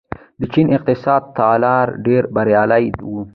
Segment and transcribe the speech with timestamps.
[0.39, 3.21] د چین اقتصادي تګلاره ډېره بریالۍ وه.